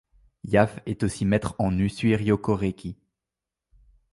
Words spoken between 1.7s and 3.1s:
Usui Ryoho Reiki.